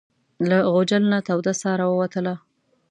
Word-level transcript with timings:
له 0.49 0.57
غوجل 0.73 1.03
نه 1.13 1.19
توده 1.27 1.53
ساه 1.61 1.75
راووتله. 1.81 2.35